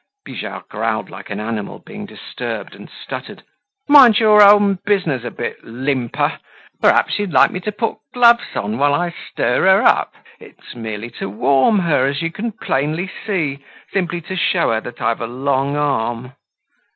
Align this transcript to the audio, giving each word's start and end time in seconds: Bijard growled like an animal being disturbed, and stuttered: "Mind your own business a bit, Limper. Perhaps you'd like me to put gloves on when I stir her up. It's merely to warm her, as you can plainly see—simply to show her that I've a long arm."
Bijard 0.25 0.67
growled 0.67 1.11
like 1.11 1.29
an 1.29 1.39
animal 1.39 1.77
being 1.77 2.07
disturbed, 2.07 2.73
and 2.73 2.89
stuttered: 2.89 3.43
"Mind 3.87 4.19
your 4.19 4.41
own 4.41 4.79
business 4.83 5.23
a 5.23 5.29
bit, 5.29 5.63
Limper. 5.63 6.39
Perhaps 6.81 7.19
you'd 7.19 7.31
like 7.31 7.51
me 7.51 7.59
to 7.59 7.71
put 7.71 7.99
gloves 8.11 8.55
on 8.55 8.79
when 8.79 8.93
I 8.93 9.13
stir 9.29 9.61
her 9.63 9.83
up. 9.83 10.15
It's 10.39 10.73
merely 10.73 11.11
to 11.19 11.29
warm 11.29 11.77
her, 11.77 12.07
as 12.07 12.23
you 12.23 12.31
can 12.31 12.51
plainly 12.51 13.11
see—simply 13.27 14.21
to 14.21 14.35
show 14.35 14.71
her 14.71 14.81
that 14.81 15.01
I've 15.03 15.21
a 15.21 15.27
long 15.27 15.75
arm." 15.75 16.33